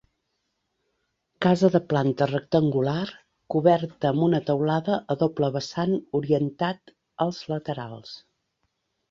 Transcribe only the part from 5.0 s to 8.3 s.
a doble vessant orientat als laterals.